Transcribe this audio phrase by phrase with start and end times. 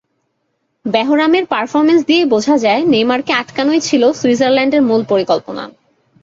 [0.85, 5.63] বেহরামির performance দিয়েই বোঝা যায়, নেইমারকে আটকানোই ছিল সুইজারল্যান্ডের মূল পরিকল্পনা।